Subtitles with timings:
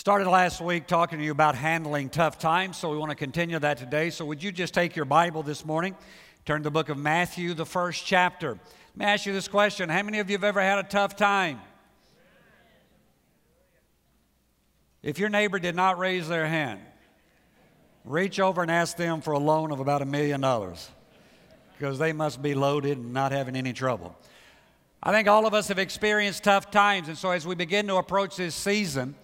[0.00, 3.58] Started last week talking to you about handling tough times, so we want to continue
[3.58, 4.08] that today.
[4.08, 5.94] So, would you just take your Bible this morning,
[6.46, 8.52] turn to the book of Matthew, the first chapter?
[8.52, 11.16] Let me ask you this question How many of you have ever had a tough
[11.16, 11.60] time?
[15.02, 16.80] If your neighbor did not raise their hand,
[18.06, 20.88] reach over and ask them for a loan of about a million dollars
[21.76, 24.16] because they must be loaded and not having any trouble.
[25.02, 27.96] I think all of us have experienced tough times, and so as we begin to
[27.96, 29.14] approach this season,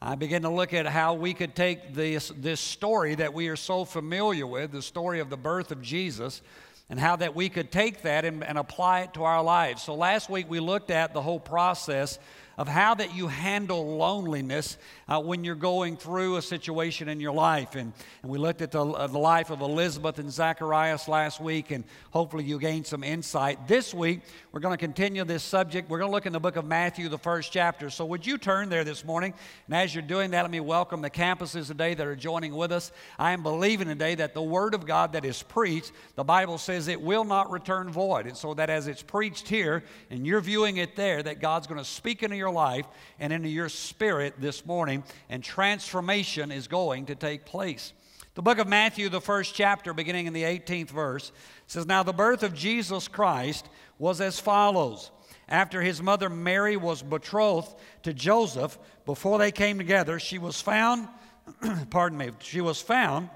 [0.00, 3.56] I began to look at how we could take this, this story that we are
[3.56, 6.40] so familiar with, the story of the birth of Jesus,
[6.88, 9.82] and how that we could take that and, and apply it to our lives.
[9.82, 12.20] So last week we looked at the whole process
[12.58, 14.76] of how that you handle loneliness
[15.08, 17.76] uh, when you're going through a situation in your life.
[17.76, 17.92] And,
[18.22, 21.84] and we looked at the, uh, the life of Elizabeth and Zacharias last week, and
[22.10, 23.68] hopefully you gained some insight.
[23.68, 25.88] This week, we're going to continue this subject.
[25.88, 27.90] We're going to look in the book of Matthew, the first chapter.
[27.90, 29.34] So would you turn there this morning?
[29.68, 32.72] And as you're doing that, let me welcome the campuses today that are joining with
[32.72, 32.90] us.
[33.20, 36.88] I am believing today that the Word of God that is preached, the Bible says
[36.88, 38.26] it will not return void.
[38.26, 41.78] And so that as it's preached here, and you're viewing it there, that God's going
[41.78, 42.86] to speak into your your life
[43.20, 47.92] and into your spirit this morning, and transformation is going to take place.
[48.34, 51.32] The book of Matthew, the first chapter, beginning in the 18th verse,
[51.66, 55.10] says, Now the birth of Jesus Christ was as follows.
[55.48, 61.08] After his mother Mary was betrothed to Joseph, before they came together, she was found,
[61.90, 63.28] pardon me, she was found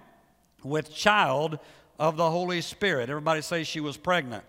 [0.62, 1.59] with child
[1.99, 3.11] of the Holy Spirit.
[3.11, 4.44] Everybody say she was pregnant.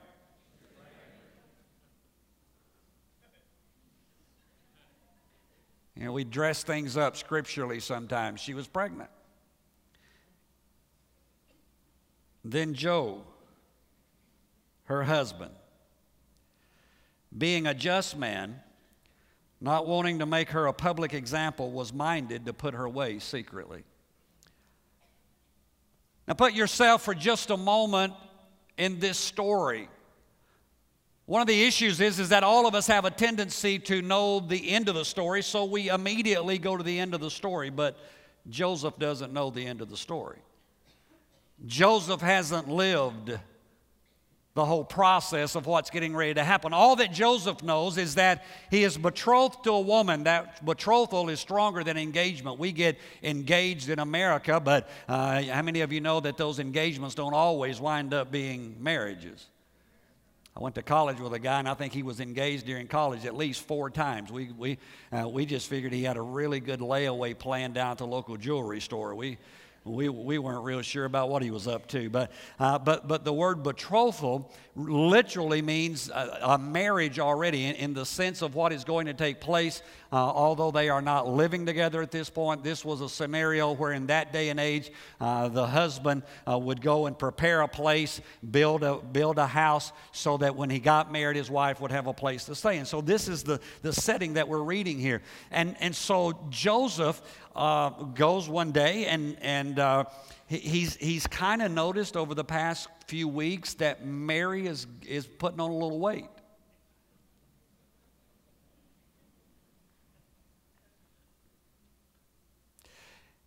[5.96, 8.40] You know, we dress things up scripturally sometimes.
[8.40, 9.10] She was pregnant.
[12.44, 13.24] Then Joe,
[14.86, 15.52] her husband,
[17.38, 18.60] being a just man,
[19.62, 23.84] not wanting to make her a public example, was minded to put her away secretly.
[26.28, 28.14] Now, put yourself for just a moment
[28.78, 29.90] in this story.
[31.26, 34.42] One of the issues is, is that all of us have a tendency to know
[34.42, 37.70] the end of the story, so we immediately go to the end of the story,
[37.70, 37.98] but
[38.50, 40.40] Joseph doesn't know the end of the story.
[41.66, 43.40] Joseph hasn't lived
[44.54, 46.74] the whole process of what's getting ready to happen.
[46.74, 50.26] All that Joseph knows is that he is betrothed to a woman.
[50.26, 52.60] That betrothal is stronger than engagement.
[52.60, 57.16] We get engaged in America, but uh, how many of you know that those engagements
[57.16, 59.48] don't always wind up being marriages?
[60.56, 63.26] I went to college with a guy, and I think he was engaged during college
[63.26, 64.32] at least four times.
[64.32, 64.78] We, we,
[65.12, 68.38] uh, we just figured he had a really good layaway plan down at the local
[68.38, 69.16] jewelry store.
[69.16, 69.40] We,
[69.84, 72.10] we, we weren't real sure about what he was up to.
[72.10, 77.94] But, uh, but, but the word betrothal literally means a, a marriage already in, in,
[77.94, 79.82] the sense of what is going to take place.
[80.14, 83.92] Uh, although they are not living together at this point, this was a scenario where
[83.94, 88.22] in that day and age, uh, the husband uh, would go and prepare a place,
[88.52, 92.06] build a, build a house, so that when he got married, his wife would have
[92.06, 92.78] a place to stay.
[92.78, 95.24] And so this is the, the setting that we're reading here.
[95.50, 97.20] And, and so Joseph
[97.56, 100.04] uh, goes one day and, and uh,
[100.46, 105.60] he's, he's kind of noticed over the past few weeks that Mary is, is putting
[105.60, 106.28] on a little weight.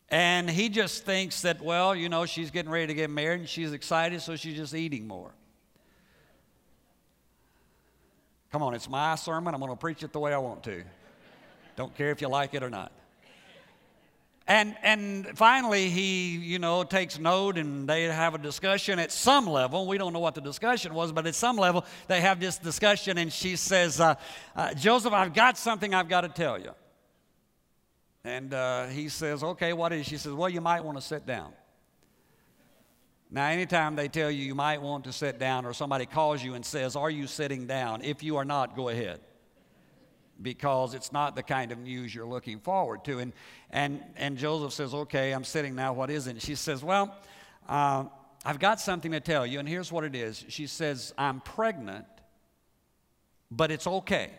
[0.08, 3.48] And he just thinks that, well, you know, she's getting ready to get married and
[3.48, 5.32] she's excited, so she's just eating more.
[8.52, 9.52] Come on, it's my sermon.
[9.52, 10.84] I'm going to preach it the way I want to.
[11.74, 12.92] Don't care if you like it or not.
[14.48, 19.48] And, and finally, he, you know, takes note and they have a discussion at some
[19.48, 19.88] level.
[19.88, 23.18] We don't know what the discussion was, but at some level, they have this discussion,
[23.18, 24.14] and she says, uh,
[24.54, 26.70] uh, Joseph, I've got something I've got to tell you.
[28.26, 30.04] And uh, he says, Okay, what is?
[30.04, 31.52] She says, Well, you might want to sit down.
[33.30, 36.54] Now, anytime they tell you you might want to sit down, or somebody calls you
[36.54, 38.02] and says, Are you sitting down?
[38.02, 39.20] If you are not, go ahead
[40.42, 43.20] because it's not the kind of news you're looking forward to.
[43.20, 43.32] And,
[43.70, 45.92] and, and Joseph says, Okay, I'm sitting now.
[45.92, 46.30] What is it?
[46.30, 47.14] And she says, Well,
[47.68, 48.06] uh,
[48.44, 49.60] I've got something to tell you.
[49.60, 52.06] And here's what it is She says, I'm pregnant,
[53.52, 54.32] but it's okay.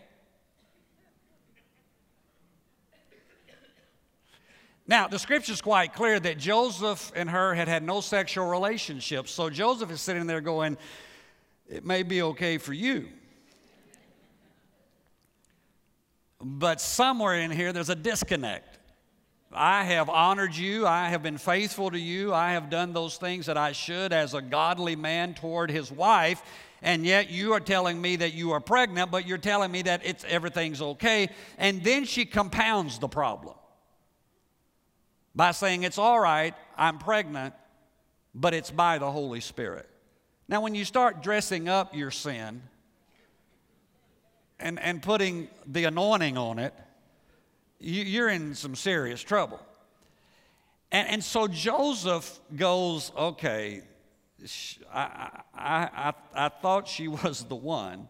[4.88, 9.28] Now, the scripture is quite clear that Joseph and her had had no sexual relationship.
[9.28, 10.78] So Joseph is sitting there going,
[11.68, 13.06] It may be okay for you.
[16.40, 18.78] But somewhere in here, there's a disconnect.
[19.52, 20.86] I have honored you.
[20.86, 22.32] I have been faithful to you.
[22.32, 26.42] I have done those things that I should as a godly man toward his wife.
[26.80, 30.00] And yet you are telling me that you are pregnant, but you're telling me that
[30.04, 31.28] it's, everything's okay.
[31.58, 33.57] And then she compounds the problem.
[35.38, 37.54] By saying, It's all right, I'm pregnant,
[38.34, 39.88] but it's by the Holy Spirit.
[40.48, 42.60] Now, when you start dressing up your sin
[44.58, 46.74] and, and putting the anointing on it,
[47.78, 49.64] you, you're in some serious trouble.
[50.90, 53.82] And, and so Joseph goes, Okay,
[54.92, 58.08] I, I, I, I thought she was the one,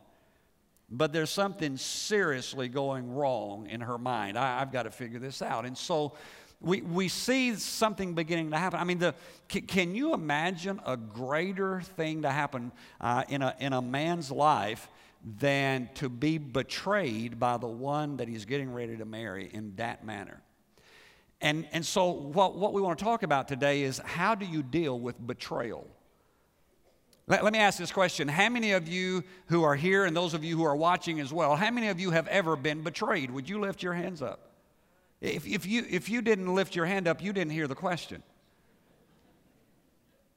[0.88, 4.38] but there's something seriously going wrong in her mind.
[4.38, 5.66] I, I've got to figure this out.
[5.66, 6.14] And so
[6.60, 8.80] we, we see something beginning to happen.
[8.80, 9.14] I mean, the,
[9.48, 14.30] can, can you imagine a greater thing to happen uh, in, a, in a man's
[14.30, 14.88] life
[15.38, 20.04] than to be betrayed by the one that he's getting ready to marry in that
[20.04, 20.42] manner?
[21.40, 24.64] And, and so, what, what we want to talk about today is how do you
[24.64, 25.86] deal with betrayal?
[27.28, 28.26] Let, let, me ask this question.
[28.26, 31.32] How many of you who are here and those of you who are watching as
[31.32, 33.30] well, how many of you have ever been betrayed?
[33.30, 34.47] Would you lift your hands up?
[35.20, 38.22] If, if, you, if you didn't lift your hand up, you didn't hear the question.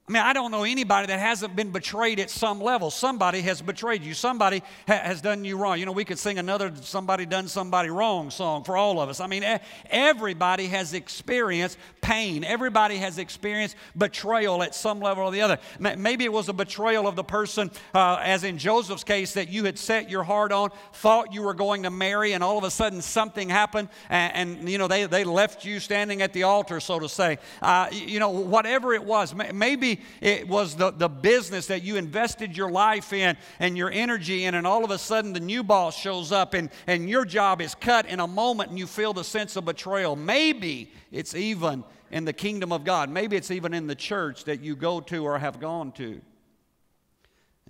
[0.10, 2.92] I mean, I don't know anybody that hasn't been betrayed at some level.
[2.92, 4.14] Somebody has betrayed you.
[4.14, 5.80] Somebody ha- has done you wrong.
[5.80, 9.20] You know, we could sing another somebody done somebody wrong song for all of us.
[9.20, 9.46] I mean,
[9.90, 12.44] everybody has experienced pain.
[12.44, 15.60] Everybody has experienced betrayal at some level or the other.
[15.80, 19.64] Maybe it was a betrayal of the person, uh, as in Joseph's case, that you
[19.64, 22.72] had set your heart on, thought you were going to marry, and all of a
[22.72, 26.80] sudden something happened, and, and you know, they, they left you standing at the altar,
[26.80, 27.38] so to say.
[27.62, 29.91] Uh, you know, whatever it was, maybe
[30.22, 34.56] it was the, the business that you invested your life in and your energy in,
[34.56, 37.76] and all of a sudden the new boss shows up and, and your job is
[37.76, 40.16] cut in a moment and you feel the sense of betrayal.
[40.16, 43.10] Maybe it's even in the kingdom of God.
[43.10, 46.22] Maybe it's even in the church that you go to or have gone to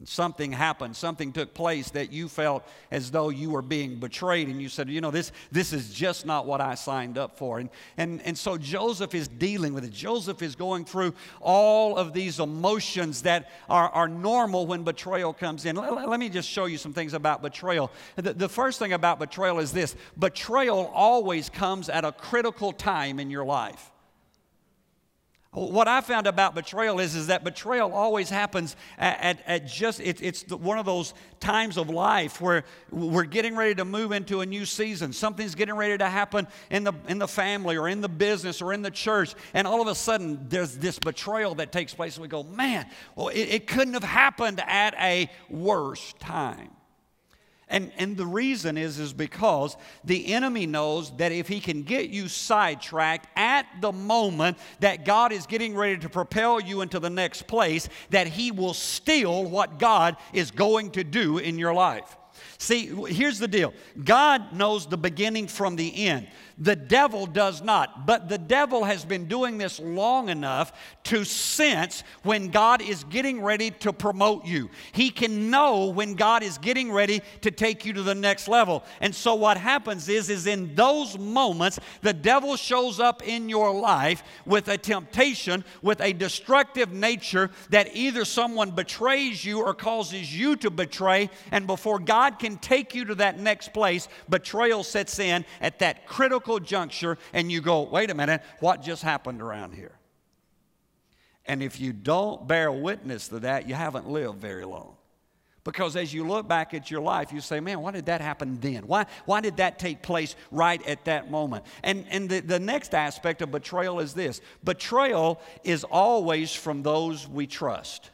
[0.02, 4.48] and something happened, something took place that you felt as though you were being betrayed,
[4.48, 7.60] and you said, You know, this, this is just not what I signed up for.
[7.60, 9.92] And, and, and so Joseph is dealing with it.
[9.92, 15.66] Joseph is going through all of these emotions that are, are normal when betrayal comes
[15.66, 15.76] in.
[15.76, 17.92] Let, let me just show you some things about betrayal.
[18.16, 23.20] The, the first thing about betrayal is this betrayal always comes at a critical time
[23.20, 23.92] in your life.
[25.54, 30.00] What I found about betrayal is, is that betrayal always happens at, at, at just,
[30.00, 34.14] it, it's the, one of those times of life where we're getting ready to move
[34.14, 35.12] into a new season.
[35.12, 38.72] Something's getting ready to happen in the, in the family or in the business or
[38.72, 39.36] in the church.
[39.54, 42.16] And all of a sudden, there's this betrayal that takes place.
[42.16, 42.86] And we go, man,
[43.18, 46.70] well, it, it couldn't have happened at a worse time.
[47.72, 52.10] And, and the reason is, is because the enemy knows that if he can get
[52.10, 57.10] you sidetracked at the moment that God is getting ready to propel you into the
[57.10, 62.18] next place, that he will steal what God is going to do in your life.
[62.58, 63.74] See, here's the deal
[64.04, 66.28] God knows the beginning from the end.
[66.58, 68.06] The devil does not.
[68.06, 70.74] But the devil has been doing this long enough
[71.06, 74.70] to sense when God is getting ready to promote you.
[74.92, 78.84] He can know when God is getting ready to take you to the next level.
[79.00, 83.74] And so what happens is is in those moments the devil shows up in your
[83.74, 90.36] life with a temptation, with a destructive nature that either someone betrays you or causes
[90.38, 95.20] you to betray and before God can take you to that next place, betrayal sets
[95.20, 99.42] in at that critical critical juncture and you go, wait a minute, what just happened
[99.42, 99.94] around here?
[101.46, 104.96] And if you don't bear witness to that, you haven't lived very long.
[105.64, 108.60] Because as you look back at your life, you say, man, why did that happen
[108.60, 108.88] then?
[108.88, 111.66] Why, why did that take place right at that moment?
[111.84, 117.28] And, and the, the next aspect of betrayal is this betrayal is always from those
[117.28, 118.10] we trust.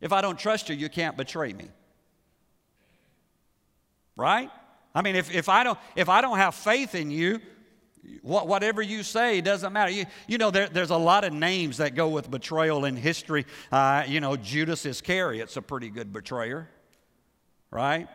[0.00, 1.68] If I don't trust you, you can't betray me.
[4.16, 4.50] Right?
[4.98, 7.40] I mean, if, if, I, don't, if I don't have faith in you,
[8.22, 9.92] whatever you say doesn't matter.
[9.92, 13.46] You, you know, there, there's a lot of names that go with betrayal in history.
[13.70, 16.68] Uh, you know, Judas Iscariot's a pretty good betrayer,
[17.70, 18.08] right?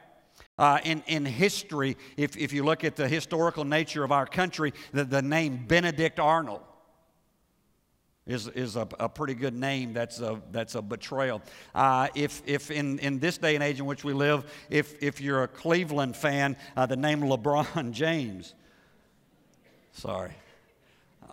[0.59, 4.73] Uh, in, in history, if, if you look at the historical nature of our country,
[4.91, 6.63] the, the name Benedict Arnold
[8.25, 9.93] is, is a, a pretty good name.
[9.93, 11.41] That's a, that's a betrayal.
[11.75, 15.19] Uh, if if in, in this day and age in which we live, if, if
[15.19, 18.53] you're a Cleveland fan, uh, the name LeBron James,
[19.91, 20.33] sorry,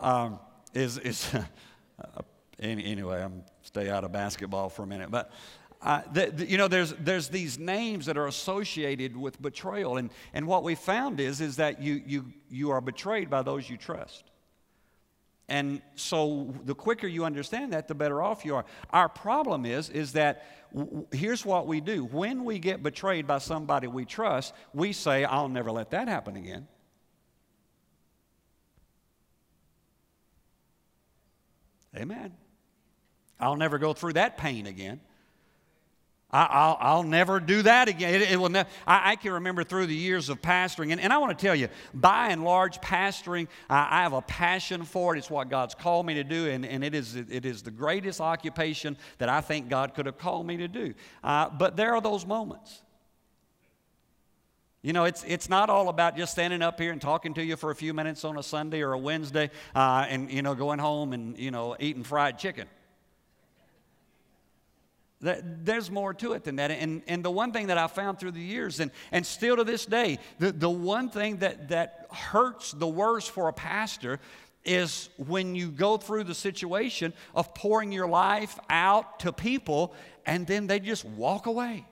[0.01, 0.39] um,
[0.75, 2.23] is, is uh,
[2.59, 5.11] anyway, I'm stay out of basketball for a minute.
[5.11, 5.31] But
[5.83, 9.97] uh, the, the, you know, there's, there's these names that are associated with betrayal.
[9.97, 13.71] And, and what we found is, is that you, you, you are betrayed by those
[13.71, 14.30] you trust.
[15.51, 18.65] And so the quicker you understand that, the better off you are.
[18.91, 22.05] Our problem is, is that w- here's what we do.
[22.05, 26.37] When we get betrayed by somebody we trust, we say, I'll never let that happen
[26.37, 26.69] again.
[31.97, 32.33] Amen.
[33.41, 35.01] I'll never go through that pain again.
[36.33, 38.15] I, will never do that again.
[38.15, 41.13] It, it will ne- I, I, can remember through the years of pastoring, and, and
[41.13, 45.19] I want to tell you, by and large, pastoring, I have a passion for it.
[45.19, 48.21] It's what God's called me to do, and, and it, is, it is the greatest
[48.21, 50.95] occupation that I think God could have called me to do.
[51.25, 52.83] Uh, but there are those moments.
[54.83, 57.57] You know, it's, it's not all about just standing up here and talking to you
[57.57, 60.79] for a few minutes on a Sunday or a Wednesday uh, and, you know, going
[60.79, 62.67] home and, you know, eating fried chicken.
[65.21, 66.71] There's more to it than that.
[66.71, 69.65] And, and the one thing that I found through the years, and, and still to
[69.65, 74.19] this day, the, the one thing that, that hurts the worst for a pastor
[74.65, 79.95] is when you go through the situation of pouring your life out to people
[80.27, 81.87] and then they just walk away.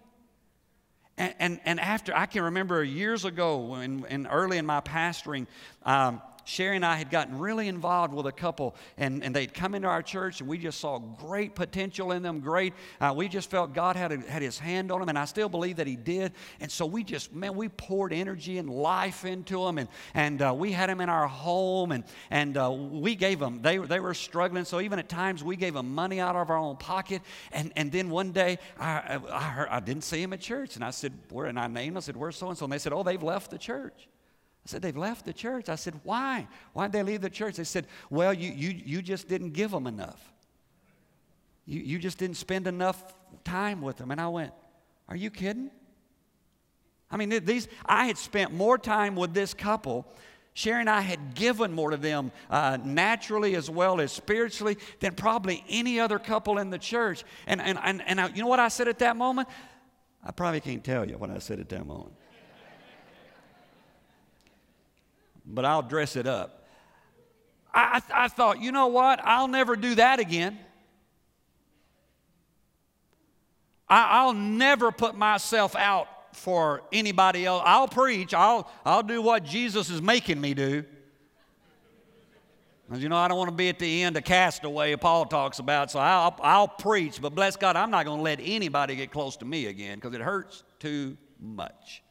[1.18, 5.47] And, and, and after, I can remember years ago, when, when early in my pastoring,
[5.82, 9.75] um, Sherry and I had gotten really involved with a couple, and, and they'd come
[9.75, 12.40] into our church, and we just saw great potential in them.
[12.40, 12.73] Great.
[13.02, 15.50] Uh, we just felt God had, a, had his hand on them, and I still
[15.50, 16.33] believe that he did.
[16.61, 20.55] And so we just, man, we poured energy and life into them, and, and uh,
[20.57, 24.14] we had them in our home, and, and uh, we gave them, they, they were
[24.14, 24.64] struggling.
[24.64, 27.21] So even at times, we gave them money out of our own pocket.
[27.52, 30.85] And, and then one day, I, I, heard, I didn't see him at church, and
[30.85, 32.64] I said, where, and I named, I said, where's so and so?
[32.64, 34.09] And they said, oh, they've left the church.
[34.68, 35.70] Said, They've left the church.
[35.70, 36.46] I said, Why?
[36.75, 37.56] Why'd they leave the church?
[37.56, 40.20] They said, Well, you, you, you just didn't give them enough.
[41.64, 44.10] You, you just didn't spend enough time with them.
[44.10, 44.52] And I went,
[45.08, 45.70] Are you kidding?
[47.10, 50.06] I mean, these, I had spent more time with this couple.
[50.52, 55.14] Sherry and I had given more to them uh, naturally as well as spiritually than
[55.14, 57.25] probably any other couple in the church.
[57.46, 59.48] And, and, and, and I, you know what I said at that moment?
[60.22, 62.12] I probably can't tell you what I said at that moment.
[65.49, 66.67] But I'll dress it up.
[67.73, 69.21] I, I thought, you know what?
[69.25, 70.59] I'll never do that again.
[73.88, 77.62] I, will never put myself out for anybody else.
[77.64, 80.85] I'll preach, I'll, I'll do what Jesus is making me do.
[82.87, 85.59] Because, you know, I don't want to be at the end of castaway, Paul talks
[85.59, 89.11] about, so I'll, I'll preach, but bless God, I'm not going to let anybody get
[89.11, 92.02] close to me again because it hurts too much.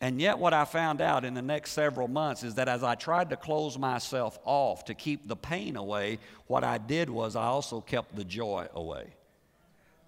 [0.00, 2.94] And yet, what I found out in the next several months is that as I
[2.94, 7.44] tried to close myself off to keep the pain away, what I did was I
[7.44, 9.08] also kept the joy away.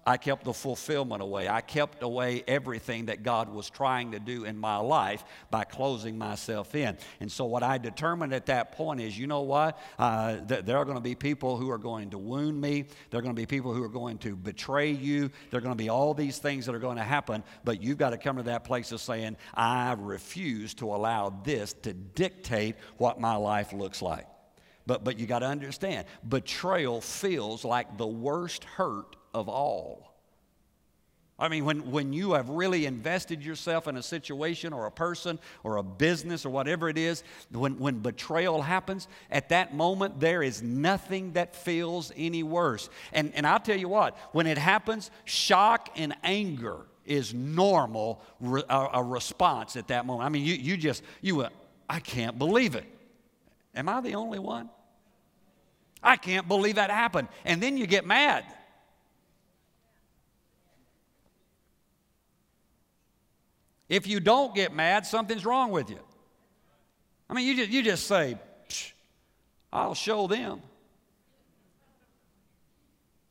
[0.05, 1.47] I kept the fulfillment away.
[1.47, 6.17] I kept away everything that God was trying to do in my life by closing
[6.17, 6.97] myself in.
[7.21, 9.79] And so, what I determined at that point is you know what?
[9.97, 13.19] Uh, th- there are going to be people who are going to wound me, there
[13.19, 15.83] are going to be people who are going to betray you, there are going to
[15.83, 18.43] be all these things that are going to happen, but you've got to come to
[18.43, 24.01] that place of saying, I refuse to allow this to dictate what my life looks
[24.01, 24.27] like.
[24.85, 30.13] But, but you got to understand, betrayal feels like the worst hurt of all.
[31.39, 35.39] I mean, when, when you have really invested yourself in a situation or a person
[35.63, 40.43] or a business or whatever it is, when, when betrayal happens, at that moment, there
[40.43, 42.89] is nothing that feels any worse.
[43.11, 48.63] And, and I'll tell you what, when it happens, shock and anger is normal, re,
[48.69, 50.25] a, a, response at that moment.
[50.25, 51.51] I mean, you, you just, you went,
[51.89, 52.85] I can't believe it.
[53.75, 54.69] Am I the only one?
[56.01, 57.27] I can't believe that happened.
[57.43, 58.45] And then you get mad.
[63.93, 65.99] If you don't get mad, something's wrong with you.
[67.29, 68.39] I mean, you just, you just say,
[69.71, 70.63] I'll show them.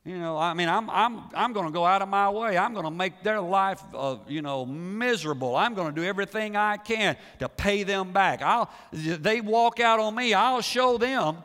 [0.05, 2.57] You know, I mean, I'm, I'm, I'm going to go out of my way.
[2.57, 5.53] I'm going to make their life, uh, you know, miserable.
[5.57, 8.41] I'm going to do everything I can to pay them back.
[8.41, 11.43] I'll, they walk out on me, I'll show them.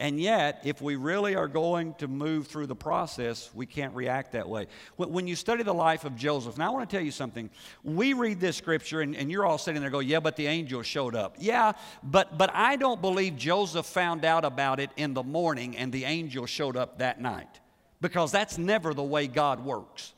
[0.00, 4.32] And yet, if we really are going to move through the process, we can't react
[4.32, 4.68] that way.
[4.96, 7.50] When you study the life of Joseph, now I want to tell you something.
[7.82, 10.82] We read this scripture, and, and you're all sitting there go, Yeah, but the angel
[10.82, 11.34] showed up.
[11.40, 11.72] Yeah,
[12.04, 16.04] but, but I don't believe Joseph found out about it in the morning and the
[16.04, 17.60] angel showed up that night,
[18.00, 20.14] because that's never the way God works.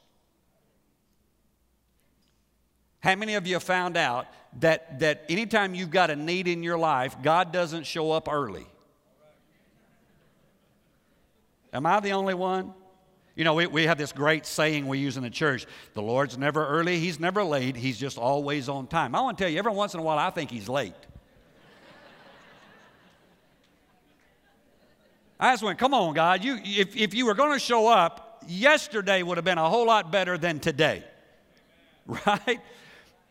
[3.00, 4.26] How many of you found out
[4.58, 8.66] that, that anytime you've got a need in your life, God doesn't show up early?
[11.72, 12.74] Am I the only one?
[13.36, 16.36] You know, we, we have this great saying we use in the church the Lord's
[16.36, 19.14] never early, He's never late, He's just always on time.
[19.14, 20.92] I want to tell you, every once in a while, I think He's late.
[25.38, 28.44] I just went, come on, God, you, if, if you were going to show up,
[28.46, 31.04] yesterday would have been a whole lot better than today.
[32.26, 32.60] Right?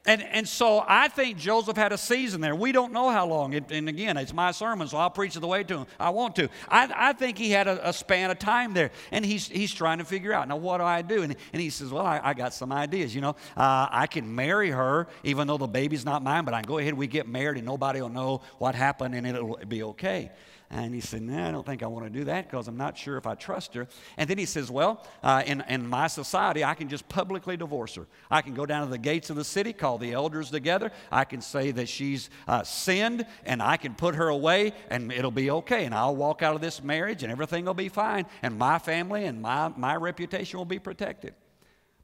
[0.05, 2.55] And, and so I think Joseph had a season there.
[2.55, 3.53] We don't know how long.
[3.53, 6.09] It, and again, it's my sermon, so I'll preach it the way to him I
[6.11, 6.49] want to.
[6.69, 8.91] I, I think he had a, a, span of time there.
[9.11, 11.21] And he's, he's trying to figure out, now what do I do?
[11.21, 13.13] And, and he says, well, I, I got some ideas.
[13.13, 16.61] You know, uh, I can marry her, even though the baby's not mine, but I
[16.61, 19.83] can go ahead, we get married, and nobody will know what happened, and it'll be
[19.83, 20.31] okay.
[20.71, 22.95] And he said, No, I don't think I want to do that because I'm not
[22.95, 23.87] sure if I trust her.
[24.17, 27.95] And then he says, Well, uh, in, in my society, I can just publicly divorce
[27.95, 28.05] her.
[28.29, 30.91] I can go down to the gates of the city, call the elders together.
[31.11, 35.31] I can say that she's uh, sinned, and I can put her away, and it'll
[35.31, 35.85] be okay.
[35.85, 38.27] And I'll walk out of this marriage, and everything will be fine.
[38.43, 41.33] And my family and my, my reputation will be protected.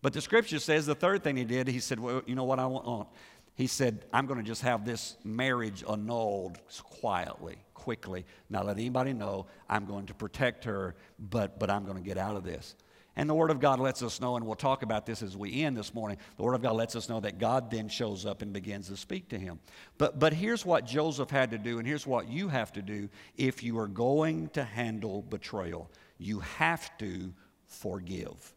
[0.02, 2.58] But the scripture says the third thing he did, he said, Well, you know what
[2.58, 3.10] I want?
[3.54, 6.58] He said, I'm going to just have this marriage annulled
[7.00, 9.46] quietly quickly, not let anybody know.
[9.70, 12.76] I'm going to protect her, but, but I'm going to get out of this.
[13.16, 15.62] And the Word of God lets us know, and we'll talk about this as we
[15.64, 16.18] end this morning.
[16.36, 18.98] The Word of God lets us know that God then shows up and begins to
[18.98, 19.60] speak to him.
[20.00, 23.08] But, but here's what Joseph had to do, and here's what you have to do
[23.38, 27.34] if you are going to handle betrayal you have to
[27.68, 28.54] forgive.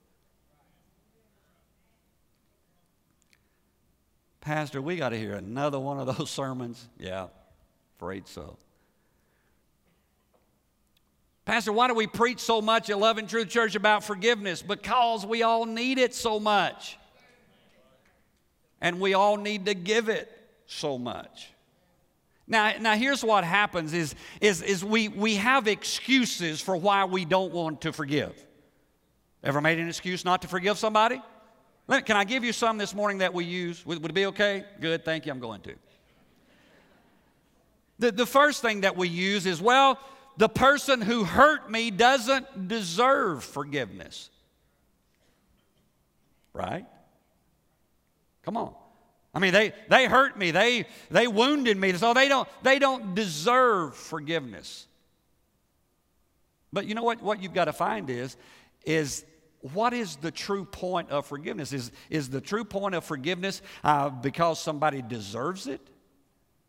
[4.41, 6.89] Pastor, we got to hear another one of those sermons.
[6.99, 7.27] Yeah,
[7.97, 8.57] afraid so.
[11.49, 14.61] Pastor, why do we preach so much at Love and Truth Church about forgiveness?
[14.61, 16.99] Because we all need it so much.
[18.83, 20.31] And we all need to give it
[20.67, 21.49] so much.
[22.47, 27.25] Now, now here's what happens is, is, is we, we have excuses for why we
[27.25, 28.35] don't want to forgive.
[29.43, 31.19] Ever made an excuse not to forgive somebody?
[31.89, 33.87] Can I give you some this morning that we use?
[33.87, 34.67] Would, would it be okay?
[34.83, 35.75] Good, thank you, I'm going to.
[38.01, 39.99] The, the first thing that we use is, well,
[40.39, 44.31] the person who hurt me doesn't deserve forgiveness.
[46.55, 46.87] Right?
[48.45, 48.73] Come on.
[49.35, 53.15] I mean, they, they hurt me, they, they wounded me, so they don't, they don't
[53.15, 54.87] deserve forgiveness.
[56.73, 58.37] But you know what, what you've got to find is,
[58.85, 59.25] is
[59.61, 61.73] what is the true point of forgiveness?
[61.73, 65.81] Is, is the true point of forgiveness uh, because somebody deserves it?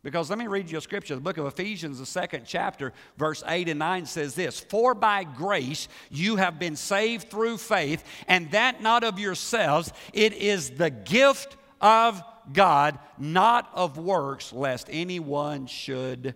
[0.02, 1.14] Because let me read you a scripture.
[1.14, 5.24] The book of Ephesians, the second chapter, verse 8 and 9 says this For by
[5.24, 10.90] grace you have been saved through faith, and that not of yourselves, it is the
[10.90, 16.34] gift of God, not of works, lest anyone should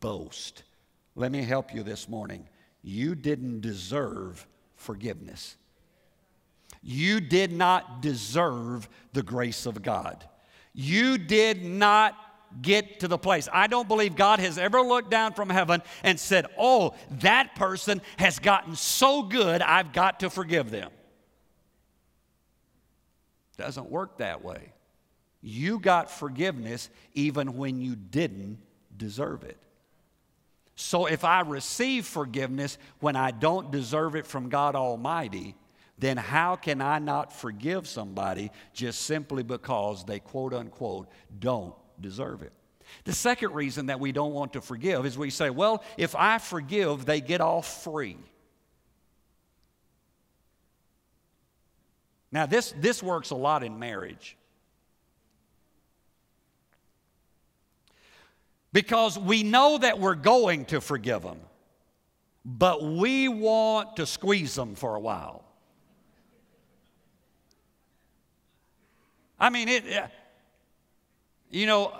[0.00, 0.64] boast.
[1.14, 2.48] Let me help you this morning.
[2.82, 5.56] You didn't deserve forgiveness.
[6.82, 10.28] You did not deserve the grace of God.
[10.72, 12.14] You did not
[12.62, 13.48] get to the place.
[13.52, 18.00] I don't believe God has ever looked down from heaven and said, Oh, that person
[18.18, 20.90] has gotten so good, I've got to forgive them.
[23.56, 24.72] Doesn't work that way.
[25.40, 28.58] You got forgiveness even when you didn't
[28.96, 29.58] deserve it.
[30.74, 35.56] So if I receive forgiveness when I don't deserve it from God Almighty,
[35.98, 41.08] then how can I not forgive somebody just simply because they quote unquote
[41.40, 42.52] don't deserve it.
[43.04, 46.38] The second reason that we don't want to forgive is we say, well, if I
[46.38, 48.16] forgive, they get off free.
[52.30, 54.36] Now, this, this works a lot in marriage.
[58.72, 61.40] Because we know that we're going to forgive them,
[62.44, 65.42] but we want to squeeze them for a while.
[69.40, 69.84] I mean, it,
[71.50, 71.92] you know,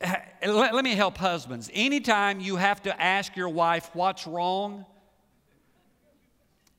[0.00, 1.70] let, let me help husbands.
[1.72, 4.84] Anytime you have to ask your wife what's wrong,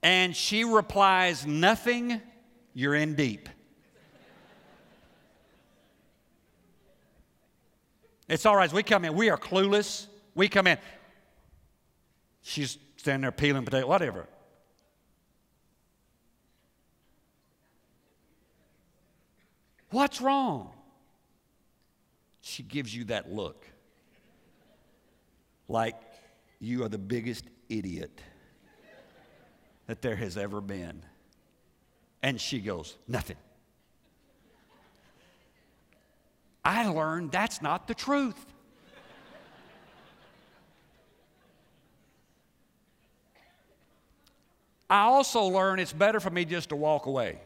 [0.04, 2.22] and she replies nothing,
[2.74, 3.50] you're in deep.
[8.28, 8.72] It's all right.
[8.72, 10.08] We come in, we are clueless.
[10.34, 10.78] We come in.
[12.42, 14.28] She's standing there peeling potato, whatever.
[19.90, 20.75] What's wrong?
[22.48, 23.66] She gives you that look
[25.68, 26.00] like
[26.60, 28.22] you are the biggest idiot
[29.88, 31.02] that there has ever been.
[32.22, 33.38] And she goes, Nothing.
[36.64, 38.46] I learned that's not the truth.
[44.88, 47.40] I also learned it's better for me just to walk away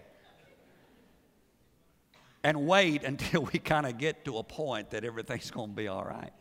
[2.44, 5.88] and wait until we kind of get to a point that everything's going to be
[5.88, 6.32] all right.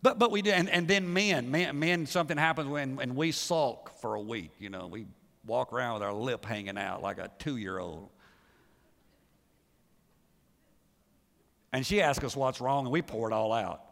[0.00, 3.32] But, but we do, and, and then men, men, men, something happens when and we
[3.32, 4.52] sulk for a week.
[4.60, 5.06] You know, we
[5.44, 8.10] walk around with our lip hanging out like a two year old.
[11.72, 13.82] And she asked us what's wrong, and we pour it all out.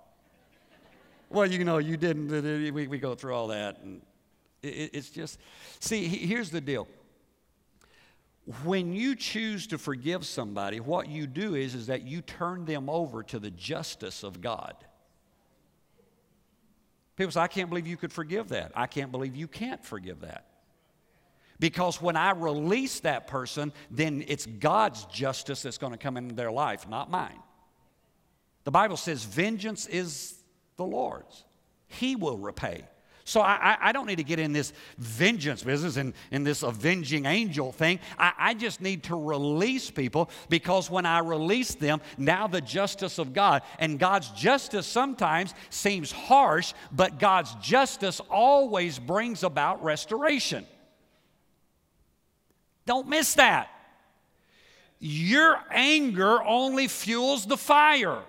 [1.28, 2.72] well, you know, you didn't.
[2.72, 3.80] We, we go through all that.
[3.82, 4.00] And
[4.62, 5.38] it, it's just,
[5.80, 6.88] see, here's the deal.
[8.62, 12.88] When you choose to forgive somebody, what you do is, is that you turn them
[12.88, 14.76] over to the justice of God.
[17.16, 18.72] People say, I can't believe you could forgive that.
[18.74, 20.46] I can't believe you can't forgive that.
[21.58, 26.34] Because when I release that person, then it's God's justice that's going to come into
[26.34, 27.38] their life, not mine.
[28.64, 30.34] The Bible says, Vengeance is
[30.76, 31.44] the Lord's,
[31.88, 32.84] He will repay.
[33.26, 37.26] So I, I, don't need to get in this vengeance business and in this avenging
[37.26, 37.98] angel thing.
[38.16, 43.18] I, I just need to release people because when I release them, now the justice
[43.18, 50.64] of God, and God's justice sometimes seems harsh, but God's justice always brings about restoration.
[52.86, 53.68] Don't miss that.
[55.00, 58.22] Your anger only fuels the fire.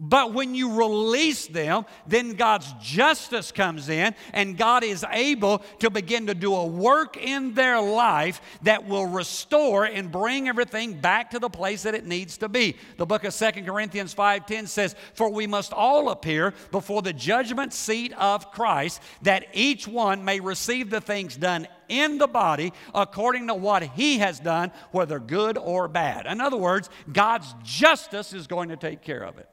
[0.00, 5.90] But when you release them, then God's justice comes in, and God is able to
[5.90, 11.30] begin to do a work in their life that will restore and bring everything back
[11.30, 12.76] to the place that it needs to be.
[12.96, 17.72] The book of Second Corinthians 5:10 says, "For we must all appear before the judgment
[17.72, 23.48] seat of Christ, that each one may receive the things done in the body according
[23.48, 28.46] to what he has done, whether good or bad." In other words, God's justice is
[28.46, 29.48] going to take care of it.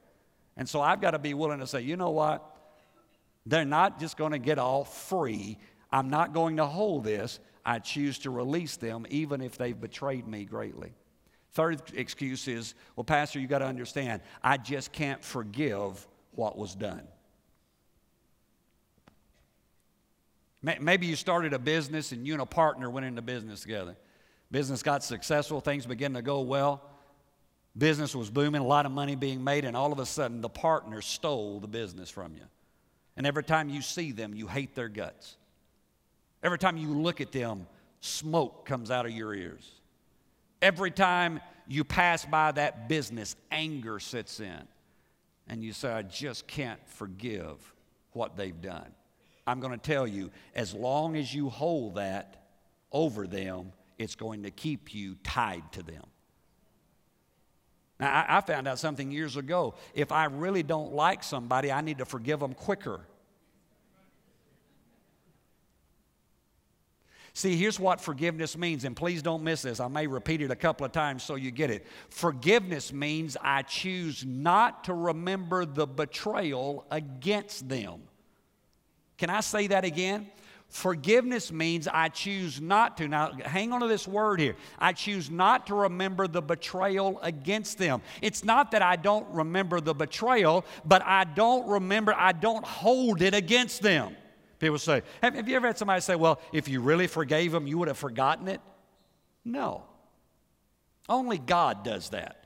[0.57, 2.55] And so I've got to be willing to say, you know what?
[3.45, 5.57] They're not just going to get all free.
[5.91, 7.39] I'm not going to hold this.
[7.65, 10.93] I choose to release them even if they've betrayed me greatly.
[11.53, 16.75] Third excuse is, well, Pastor, you got to understand, I just can't forgive what was
[16.75, 17.03] done.
[20.61, 23.95] Maybe you started a business and you and a partner went into business together.
[24.51, 26.81] Business got successful, things began to go well.
[27.77, 30.49] Business was booming, a lot of money being made, and all of a sudden the
[30.49, 32.43] partner stole the business from you.
[33.17, 35.37] And every time you see them, you hate their guts.
[36.41, 37.67] Every time you look at them,
[37.99, 39.69] smoke comes out of your ears.
[40.61, 44.67] Every time you pass by that business, anger sits in.
[45.47, 47.73] And you say, I just can't forgive
[48.11, 48.87] what they've done.
[49.45, 52.47] I'm going to tell you, as long as you hold that
[52.91, 56.03] over them, it's going to keep you tied to them.
[57.99, 59.75] Now, I, I found out something years ago.
[59.93, 63.01] If I really don't like somebody, I need to forgive them quicker.
[67.37, 69.81] See, here's what forgiveness means, and please don't miss this.
[69.81, 71.85] I may repeat it a couple of times so you get it.
[72.09, 78.03] Forgiveness means I choose not to remember the betrayal against them.
[79.17, 80.29] Can I say that again?
[80.75, 83.07] Forgiveness means I choose not to.
[83.07, 84.57] Now, hang on to this word here.
[84.77, 88.01] I choose not to remember the betrayal against them.
[88.21, 93.21] It's not that I don't remember the betrayal, but I don't remember, I don't hold
[93.21, 94.17] it against them.
[94.59, 97.67] People say, have, have you ever had somebody say, well, if you really forgave them,
[97.67, 98.59] you would have forgotten it?
[99.45, 99.85] No.
[101.07, 102.44] Only God does that.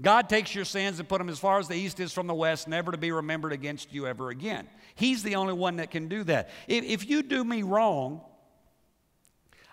[0.00, 2.34] God takes your sins and put them as far as the east is from the
[2.34, 4.68] west, never to be remembered against you ever again.
[4.94, 6.50] He's the only one that can do that.
[6.68, 8.20] If, if you do me wrong,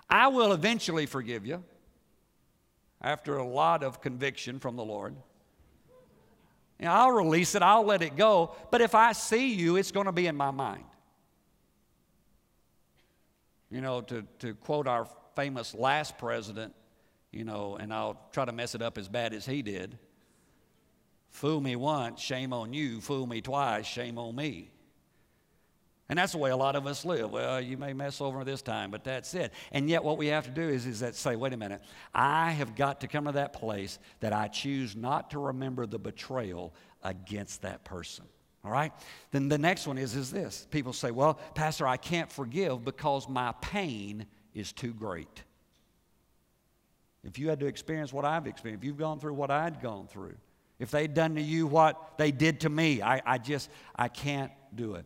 [0.09, 1.63] I will eventually forgive you
[3.01, 5.15] after a lot of conviction from the Lord.
[6.79, 10.05] Know, I'll release it, I'll let it go, but if I see you, it's going
[10.05, 10.83] to be in my mind.
[13.69, 16.73] You know, to, to quote our famous last president,
[17.31, 19.97] you know, and I'll try to mess it up as bad as he did.
[21.33, 23.01] Fool me once, shame on you.
[23.01, 24.69] Fool me twice, shame on me.
[26.07, 27.31] And that's the way a lot of us live.
[27.31, 29.51] Well, you may mess over this time, but that's it.
[29.71, 31.81] And yet, what we have to do is, is that say, wait a minute,
[32.13, 35.97] I have got to come to that place that I choose not to remember the
[35.97, 38.25] betrayal against that person.
[38.63, 38.91] All right?
[39.31, 40.67] Then the next one is, is this.
[40.69, 45.43] People say, well, Pastor, I can't forgive because my pain is too great.
[47.23, 50.07] If you had to experience what I've experienced, if you've gone through what I'd gone
[50.07, 50.35] through,
[50.79, 54.51] if they'd done to you what they did to me, I, I just, I can't
[54.75, 55.05] do it.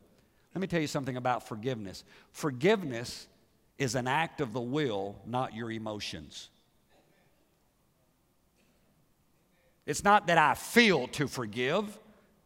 [0.56, 2.04] Let me tell you something about forgiveness.
[2.32, 3.28] Forgiveness
[3.78, 6.50] is an act of the will, not your emotions.
[9.86, 11.98] It's not that I feel to forgive,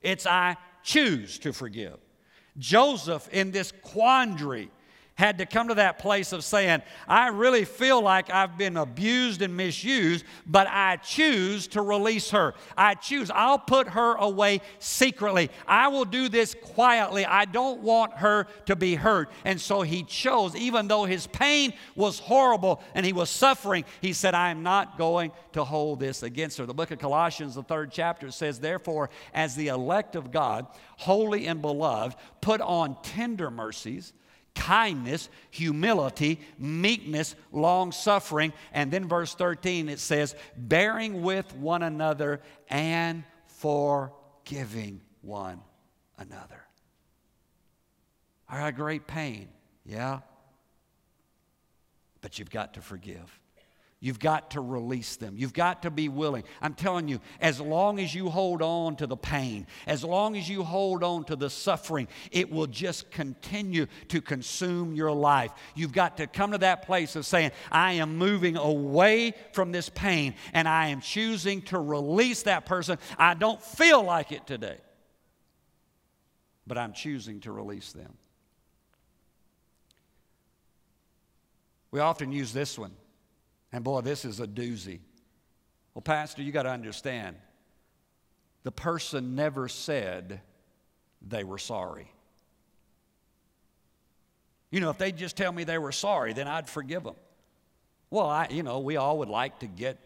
[0.01, 1.97] it's I choose to forgive.
[2.57, 4.69] Joseph, in this quandary,
[5.21, 9.43] had to come to that place of saying, I really feel like I've been abused
[9.43, 12.55] and misused, but I choose to release her.
[12.75, 13.29] I choose.
[13.29, 15.51] I'll put her away secretly.
[15.67, 17.23] I will do this quietly.
[17.23, 19.29] I don't want her to be hurt.
[19.45, 24.13] And so he chose, even though his pain was horrible and he was suffering, he
[24.13, 26.65] said, I am not going to hold this against her.
[26.65, 30.65] The book of Colossians, the third chapter, says, Therefore, as the elect of God,
[30.97, 34.13] holy and beloved, put on tender mercies
[34.55, 38.53] kindness, humility, meekness, long suffering.
[38.73, 45.61] And then verse 13 it says, bearing with one another and forgiving one
[46.17, 46.61] another.
[48.47, 49.47] I got great pain,
[49.85, 50.19] yeah,
[52.19, 53.39] but you've got to forgive.
[54.03, 55.35] You've got to release them.
[55.37, 56.43] You've got to be willing.
[56.59, 60.49] I'm telling you, as long as you hold on to the pain, as long as
[60.49, 65.51] you hold on to the suffering, it will just continue to consume your life.
[65.75, 69.87] You've got to come to that place of saying, I am moving away from this
[69.89, 72.97] pain and I am choosing to release that person.
[73.19, 74.77] I don't feel like it today,
[76.65, 78.17] but I'm choosing to release them.
[81.91, 82.93] We often use this one.
[83.71, 84.99] And boy, this is a doozy.
[85.93, 87.35] Well, Pastor, you got to understand
[88.63, 90.41] the person never said
[91.21, 92.11] they were sorry.
[94.69, 97.15] You know, if they just tell me they were sorry, then I'd forgive them.
[98.09, 99.97] Well, I, you know, we all would like to get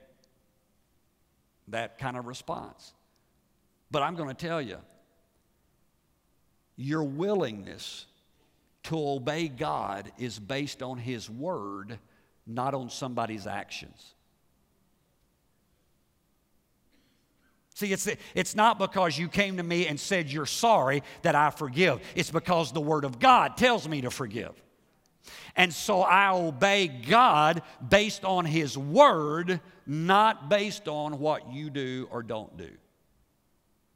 [1.67, 2.93] that kind of response.
[3.91, 4.77] But I'm going to tell you,
[6.75, 8.05] your willingness
[8.83, 11.99] to obey God is based on His Word
[12.47, 14.13] not on somebody's actions.
[17.75, 21.49] See, it's, it's not because you came to me and said you're sorry that I
[21.49, 21.99] forgive.
[22.15, 24.53] It's because the Word of God tells me to forgive.
[25.57, 32.07] And so I obey God based on His Word, not based on what you do
[32.11, 32.69] or don't do.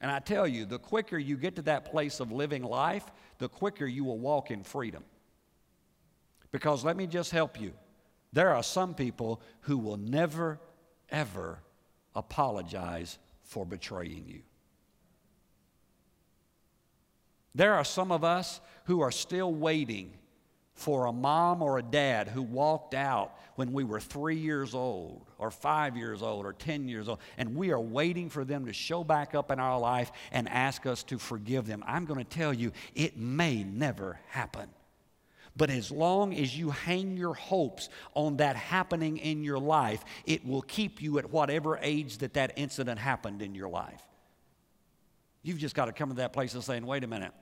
[0.01, 3.05] And I tell you, the quicker you get to that place of living life,
[3.37, 5.03] the quicker you will walk in freedom.
[6.51, 7.73] Because let me just help you.
[8.31, 10.59] There are some people who will never,
[11.09, 11.59] ever
[12.15, 14.41] apologize for betraying you.
[17.55, 20.13] There are some of us who are still waiting
[20.75, 25.25] for a mom or a dad who walked out when we were three years old,
[25.37, 28.71] or five years old, or 10 years old, and we are waiting for them to
[28.71, 31.83] show back up in our life and ask us to forgive them.
[31.85, 34.69] I'm going to tell you, it may never happen.
[35.59, 40.47] But as long as you hang your hopes on that happening in your life, it
[40.47, 44.01] will keep you at whatever age that that incident happened in your life.
[45.43, 47.33] You've just got to come to that place of saying, wait a minute.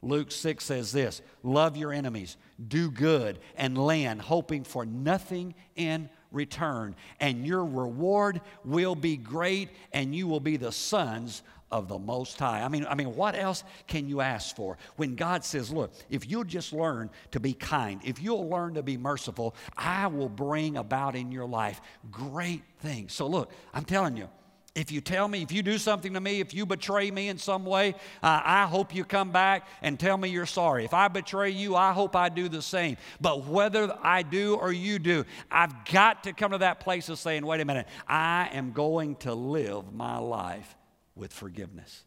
[0.00, 2.36] Luke 6 says this Love your enemies,
[2.68, 6.94] do good, and lend, hoping for nothing in return.
[7.18, 11.42] And your reward will be great, and you will be the sons
[11.76, 12.62] of the Most High.
[12.62, 14.78] I mean, I mean, what else can you ask for?
[14.96, 18.82] When God says, Look, if you'll just learn to be kind, if you'll learn to
[18.82, 23.12] be merciful, I will bring about in your life great things.
[23.12, 24.28] So, look, I'm telling you,
[24.74, 27.38] if you tell me, if you do something to me, if you betray me in
[27.38, 30.84] some way, uh, I hope you come back and tell me you're sorry.
[30.84, 32.96] If I betray you, I hope I do the same.
[33.20, 37.18] But whether I do or you do, I've got to come to that place of
[37.18, 40.74] saying, wait a minute, I am going to live my life
[41.16, 42.04] with forgiveness.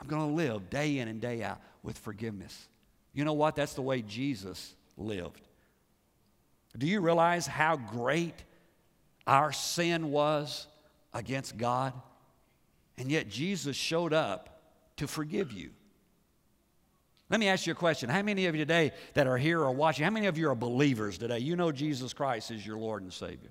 [0.00, 2.68] I'm going to live day in and day out with forgiveness.
[3.12, 3.56] You know what?
[3.56, 5.40] That's the way Jesus lived.
[6.76, 8.34] Do you realize how great
[9.26, 10.66] our sin was
[11.12, 11.92] against God?
[12.98, 14.60] And yet Jesus showed up
[14.96, 15.70] to forgive you.
[17.30, 18.10] Let me ask you a question.
[18.10, 20.54] How many of you today that are here or watching, how many of you are
[20.54, 21.38] believers today?
[21.38, 23.50] You know Jesus Christ is your Lord and Savior.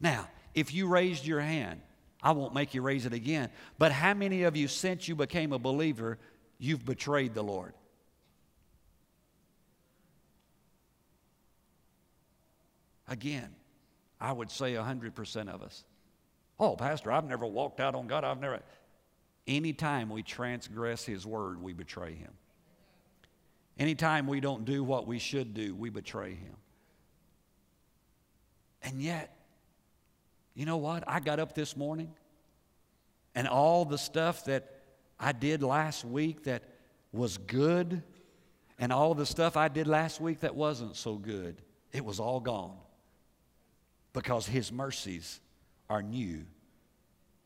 [0.00, 1.80] Now, if you raised your hand,
[2.22, 3.50] I won't make you raise it again.
[3.78, 6.18] But how many of you, since you became a believer,
[6.58, 7.72] you've betrayed the Lord?
[13.08, 13.48] Again,
[14.20, 15.84] I would say 100% of us.
[16.58, 18.22] Oh, Pastor, I've never walked out on God.
[18.22, 18.60] I've never.
[19.46, 22.32] Anytime we transgress His word, we betray Him.
[23.78, 26.56] Anytime we don't do what we should do, we betray Him.
[28.82, 29.34] And yet,
[30.60, 31.04] you know what?
[31.06, 32.12] I got up this morning
[33.34, 34.82] and all the stuff that
[35.18, 36.64] I did last week that
[37.12, 38.02] was good
[38.78, 42.40] and all the stuff I did last week that wasn't so good, it was all
[42.40, 42.76] gone
[44.12, 45.40] because His mercies
[45.88, 46.44] are new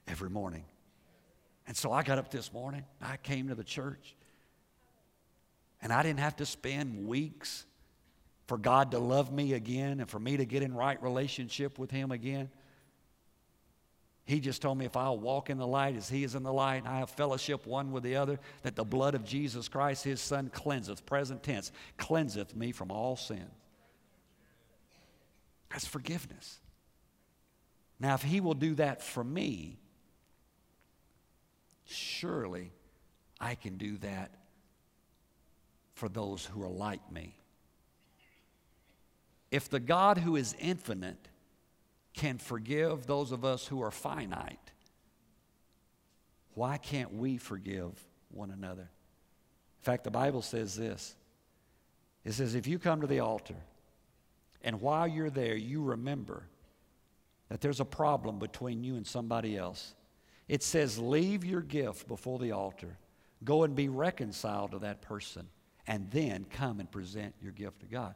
[0.08, 0.64] every morning.
[1.68, 4.16] And so I got up this morning, I came to the church,
[5.80, 7.64] And I didn't have to spend weeks
[8.48, 11.92] for God to love me again and for me to get in right relationship with
[11.92, 12.50] Him again.
[14.26, 16.52] He just told me if I'll walk in the light as He is in the
[16.52, 20.04] light and I have fellowship one with the other, that the blood of Jesus Christ,
[20.04, 23.46] His Son, cleanseth, present tense, cleanseth me from all sin.
[25.70, 26.58] That's forgiveness.
[28.00, 29.78] Now, if He will do that for me,
[31.84, 32.72] surely
[33.38, 34.30] I can do that
[35.92, 37.36] for those who are like me.
[39.50, 41.28] If the God who is infinite
[42.14, 44.70] can forgive those of us who are finite,
[46.54, 47.92] why can't we forgive
[48.30, 48.82] one another?
[48.82, 51.14] In fact, the Bible says this
[52.24, 53.56] it says, if you come to the altar
[54.62, 56.44] and while you're there, you remember
[57.50, 59.94] that there's a problem between you and somebody else,
[60.48, 62.96] it says, leave your gift before the altar,
[63.44, 65.46] go and be reconciled to that person,
[65.86, 68.14] and then come and present your gift to God.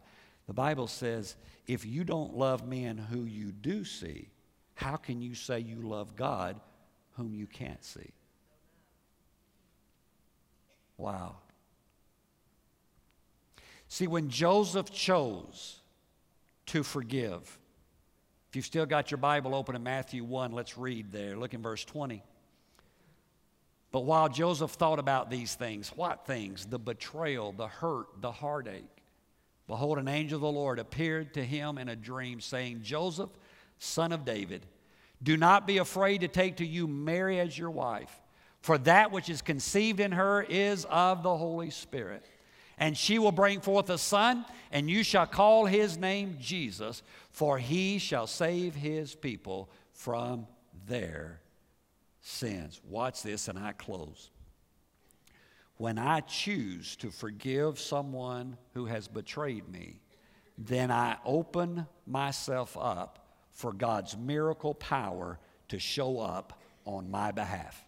[0.49, 4.31] The Bible says, if you don't love men who you do see,
[4.75, 6.59] how can you say you love God
[7.13, 8.11] whom you can't see?
[10.97, 11.37] Wow.
[13.89, 15.77] See, when Joseph chose
[16.67, 17.59] to forgive,
[18.49, 21.37] if you've still got your Bible open in Matthew 1, let's read there.
[21.37, 22.23] Look in verse 20.
[23.93, 26.65] But while Joseph thought about these things, what things?
[26.65, 28.85] The betrayal, the hurt, the heartache.
[29.68, 33.31] Behold, an angel of the Lord appeared to him in a dream, saying, Joseph,
[33.78, 34.66] son of David,
[35.22, 38.20] do not be afraid to take to you Mary as your wife,
[38.62, 42.24] for that which is conceived in her is of the Holy Spirit.
[42.78, 47.59] And she will bring forth a son, and you shall call his name Jesus, for
[47.59, 50.46] he shall save his people from
[50.87, 51.40] their
[52.20, 52.81] sins.
[52.88, 54.31] Watch this, and I close.
[55.79, 60.01] When I choose to forgive someone who has betrayed me,
[60.59, 65.38] then I open myself up for God's miracle power
[65.69, 67.85] to show up on my behalf.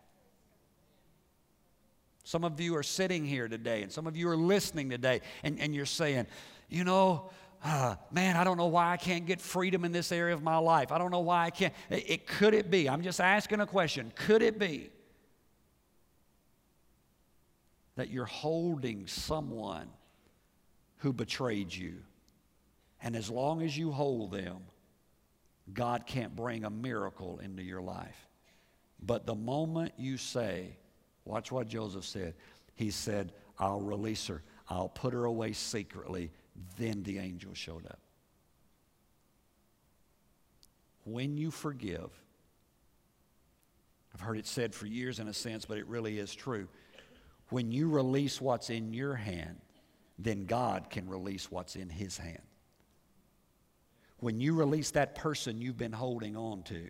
[2.22, 5.58] Some of you are sitting here today, and some of you are listening today, and,
[5.58, 6.28] and you're saying,
[6.68, 7.30] you know,
[7.64, 10.58] uh, man, I don't know why I can't get freedom in this area of my
[10.58, 10.92] life.
[10.92, 11.74] I don't know why I can't.
[11.90, 12.88] It, it, could it be?
[12.88, 14.12] I'm just asking a question.
[14.14, 14.90] Could it be
[17.96, 19.88] that you're holding someone
[20.98, 21.96] who betrayed you?
[23.02, 24.58] And as long as you hold them,
[25.72, 28.28] God can't bring a miracle into your life.
[29.02, 30.76] But the moment you say,
[31.24, 32.34] Watch what Joseph said.
[32.74, 36.32] He said, I'll release her, I'll put her away secretly.
[36.76, 38.00] Then the angel showed up.
[41.04, 42.10] When you forgive,
[44.12, 46.68] I've heard it said for years in a sense, but it really is true.
[47.50, 49.60] When you release what's in your hand,
[50.18, 52.42] then God can release what's in his hand.
[54.18, 56.88] When you release that person you've been holding on to,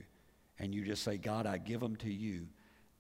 [0.59, 2.47] and you just say, God, I give them to you,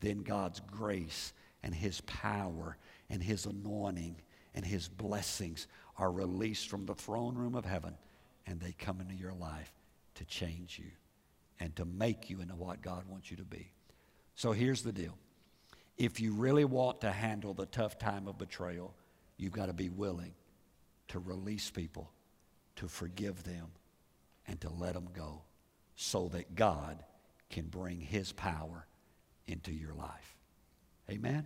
[0.00, 2.76] then God's grace and His power
[3.10, 4.16] and His anointing
[4.54, 5.66] and His blessings
[5.98, 7.94] are released from the throne room of heaven
[8.46, 9.72] and they come into your life
[10.14, 10.90] to change you
[11.60, 13.70] and to make you into what God wants you to be.
[14.34, 15.18] So here's the deal.
[16.00, 18.94] If you really want to handle the tough time of betrayal,
[19.36, 20.32] you've got to be willing
[21.08, 22.10] to release people,
[22.76, 23.66] to forgive them,
[24.48, 25.42] and to let them go
[25.96, 27.04] so that God
[27.50, 28.86] can bring His power
[29.46, 30.38] into your life.
[31.10, 31.44] Amen?